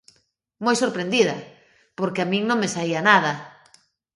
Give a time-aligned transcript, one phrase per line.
[0.65, 1.35] Moi sorprendida,
[1.97, 3.31] porque a min non me saía nada.